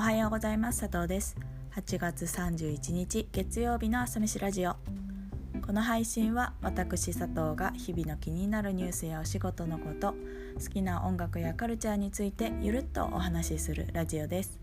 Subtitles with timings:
[0.00, 0.80] おはようございます。
[0.80, 1.36] 佐藤です。
[1.76, 4.76] 8月31日月曜日の朝飯ラジオ。
[5.60, 10.14] この配信は私佐藤が日々の気になるニュースやお仕事のこと
[10.58, 14.58] 好きな音楽やカルチャーについてゆるっとお話しするラジオです。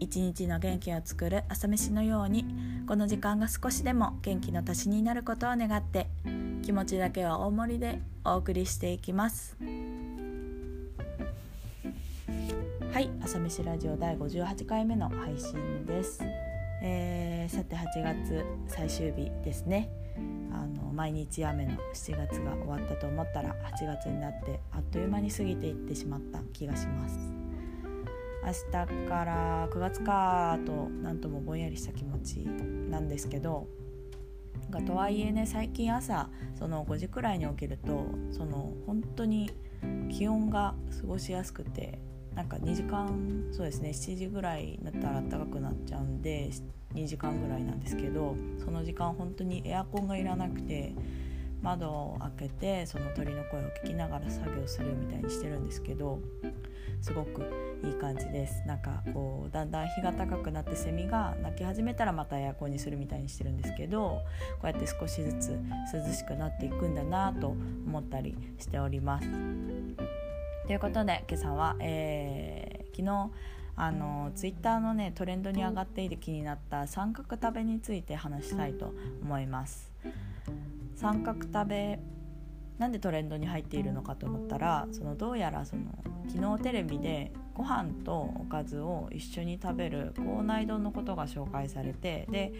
[0.00, 2.44] 一日の元気を作る朝飯のように
[2.86, 6.08] この時間が少しでも元気の足しになることを願って
[6.62, 9.56] 気持ちだけは大盛りでお送りしていきます。
[12.90, 16.20] はい朝飯ラジオ第58回目の配信です、
[16.82, 19.90] えー、さて8月最終日ですね。
[20.50, 27.18] あの毎日雨の7月が終わったと思ったら8月になってあっという間に過ぎていってしまった気がします。
[28.42, 32.36] 明日から9月かとなんともぼんやりした気持ち
[32.90, 33.68] なんですけど
[34.70, 39.50] がとはいえね最近朝その5時くらいに起きるとその本当に
[40.10, 42.00] 気温が過ごしやすくて
[42.34, 46.50] なんか2時間そうですね7時ぐらいになったら暖かくなっちゃうんで
[46.94, 50.94] 2時間ぐらいなんですけどその時間本当にエアコンがいらなくて
[51.62, 56.20] 窓を開けてその鳥の声を聞きながら作業するみたいにしてるんですけど
[57.00, 57.42] すごく
[57.84, 64.22] いい感じですなんかこうだんだん日が高くなってセミが鳴き始めたらまたエアコンにするみたいにしてるんですけど
[64.60, 65.58] こうやって少しずつ
[65.92, 69.28] 涼しくなっていくんだなと思ったりしております。
[70.68, 73.30] ということで今朝は、えー、昨日
[73.74, 79.90] あのツイッターのねトレンドに上がっていて気になった三角食べについて話したいと思います。
[80.94, 81.98] 三角食べ
[82.76, 85.84] なんでトレンドに入っているのかと思ったらそのどうやらその
[86.28, 92.52] 昨日テレビでご飯とおかずを一緒に食べる校内丼のことが紹介されてで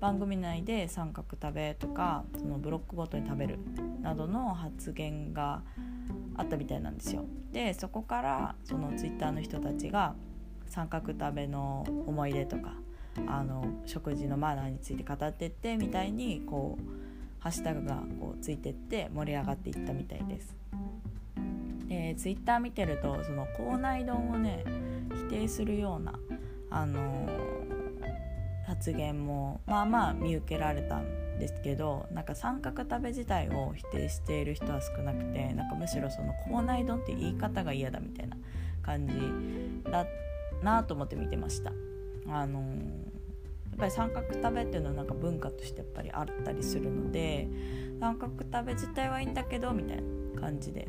[0.00, 3.58] 番組内で三角食べとかそのブロックごとに食べる
[4.00, 5.62] などの発言が
[6.40, 7.24] あったみたいなんですよ。
[7.52, 10.14] でそこからそのツイッターの人たちが
[10.66, 12.74] 三角食べの思い出とか
[13.26, 20.56] あの食事のマナーについて語ってってみたいにこうハッシュタグがこうついてって盛り上がっていったみたいです。
[21.88, 24.64] でツイッター見てるとその校内丼をね
[25.28, 26.14] 否定するような
[26.70, 27.28] あの
[28.66, 38.36] 発言もまあまあ見受けられたんですけどなんか三角食べ自体を否定している人は少なくてなんかむしろその校内丼って言い方が嫌だみたいな
[38.82, 39.14] 感じ
[39.90, 40.06] だ
[40.62, 41.72] なと思って見てました。
[42.28, 47.48] あのやっぱり三角食べっていうのはなんか文化としてやっぱりあったりするので
[47.98, 49.96] 三角食べ自体はいいんだけどみたい
[50.34, 50.86] な感じで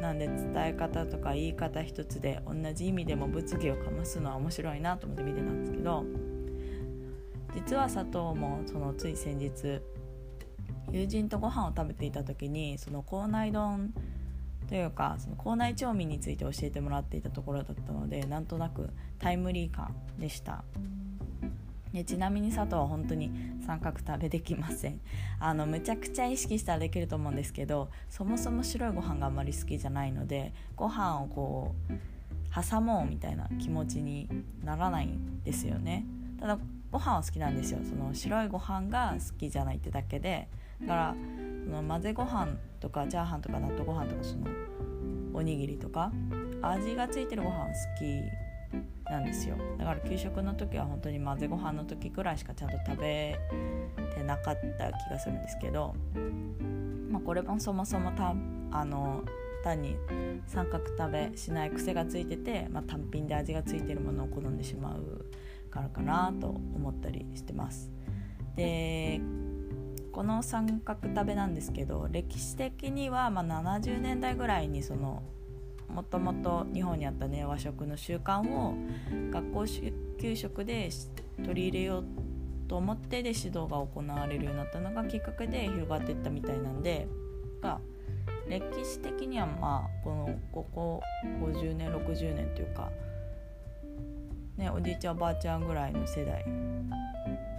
[0.00, 6.04] なんで伝え方とか言い方一つで同じ意味でも物議をかますのは面白いなと思って見てたんですけど
[7.54, 9.80] 実は佐藤もそのつい先日
[10.90, 13.92] 友人とご飯を食べていた時にその校内丼
[14.68, 20.64] というかその校内調味について教えてもらっていたところだったのでなんとなくタイムリー感でした。
[21.92, 23.32] でちなみに佐藤は本当に
[23.66, 25.00] 三角食べできません
[25.40, 31.92] あのむちゃくちゃ意識したらできると思うんですけどそもそも白いご飯があんまり好きじゃないのでご飯をこう
[32.54, 34.28] 挟もうみたいな気持ちに
[34.62, 36.04] ならないんですよね。
[36.38, 36.58] ただ
[36.90, 37.78] ご飯は好きなんですよ。
[37.84, 40.48] その白いご飯が好きじゃないってだけで。
[40.82, 41.14] だから
[41.64, 42.48] その混ぜご飯
[42.80, 44.46] とかチャーハンとか納豆ご飯とかその
[45.34, 46.10] おにぎりとか
[46.62, 49.56] 味がついてるご飯好きなんですよ。
[49.78, 53.38] だから給食の時は本当に混ぜご飯の時くらいしかちゃんと食べ
[54.14, 55.94] てなかった気がするんですけど、
[57.10, 58.34] まあ、これもそもそもた
[58.72, 59.22] あの
[59.62, 59.96] 単に
[60.46, 65.26] 三角食べしない癖がついてて、まあ、単品で味がついてるものを好んでしまう
[65.70, 67.90] からかなと思ったりしてます。
[68.56, 69.20] で
[70.12, 75.22] この三角食べなんですけど歴史的にはま70年代ぐらいにその
[75.88, 78.74] もともと日本にあったね和食の習慣を
[79.30, 79.64] 学校
[80.20, 80.90] 給食で
[81.44, 82.04] 取り入れよう
[82.68, 87.08] と思ってで指導が行われるようになったのがきっかけで広がっていったみたいなんで
[87.60, 87.80] が
[88.48, 91.02] 歴史的にはまあこのここ
[91.40, 92.90] 50年60年というか
[94.60, 96.44] ね、おじいちゃんおばあちゃんぐらいの世代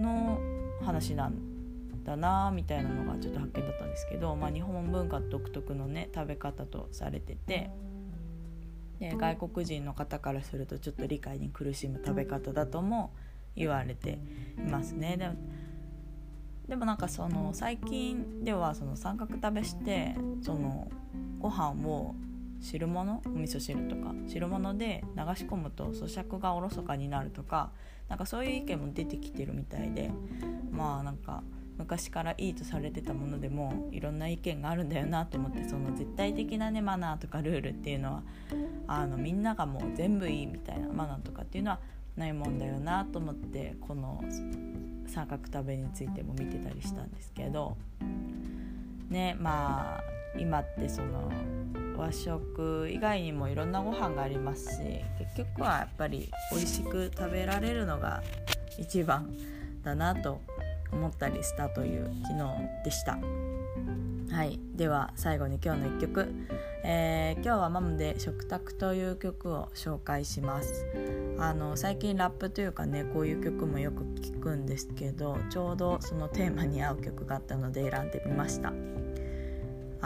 [0.00, 0.40] の
[0.82, 1.34] 話なん
[2.04, 7.70] だなみたいなのがちょっと発見だったんですけど、まあ、日本文化独特のね食べ方とされてて
[8.98, 13.12] で外国人の方からするとちょっと理解に苦しむ食べ方だとも
[13.54, 14.18] 言われて
[14.56, 15.18] いますね。
[15.18, 15.34] でも
[16.66, 20.88] でもなんかその最近ではその三角食べしてその
[21.38, 22.16] ご飯を
[22.60, 27.70] 汁物お味噌汁とか汁物で流し込むと咀嚼がおろそかになるとか
[28.08, 30.10] なんかそういう意見も出てきてるみたいで
[30.70, 31.42] まあなんか
[31.78, 38.22] 昔からいいとされてたものでもいろんな意見があるんだよなと思ってその絶対的なねマナーとかルールっていうのは
[38.86, 41.80] あのみんながもう全部いいみたいなマナーとかっていうのは
[42.16, 44.24] ないもんだよなと思ってこの
[45.06, 47.76] 三角食べについても見てたりしたんですけど
[49.10, 50.00] ねまあ
[50.38, 51.30] 今ってその
[51.96, 54.82] 和食以外にもいろんなご飯がありますし
[55.18, 58.22] 結局はやっぱり美味しく食べられるのが
[58.78, 59.34] 一番
[59.82, 60.40] だなと
[60.92, 63.18] 思ったりしたという昨日でした。
[64.30, 66.28] はい、では最後に今日の1曲、
[66.84, 70.84] えー、今日はマムで「食卓」という曲を紹介します。
[71.38, 78.72] あの最近ラップというかねこういう曲もよく聞くんですけどちょうどそのテーマに合う曲があったので選んでみました。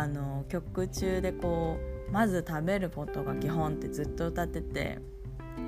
[0.00, 1.78] あの曲中でこ
[2.08, 4.98] うまず食べることが基本ってずっと歌ってて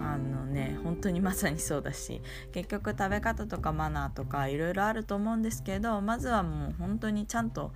[0.00, 2.22] あのね本当にまさにそうだし
[2.52, 7.72] 結局食べ方とかマナーとかいろいろあると思うんですけどまずはもう本当にちゃんと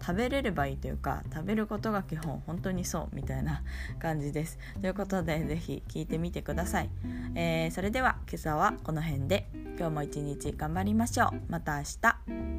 [0.00, 3.62] 食べれればいいというか食べることが基本本当にそうみたいな
[4.00, 4.58] 感じです。
[4.80, 6.90] ということで是非聞いてみてください、
[7.36, 9.48] えー、それでは今朝はこの辺で。
[9.78, 11.40] 今日も一日頑張りましょう。
[11.48, 12.51] また明日。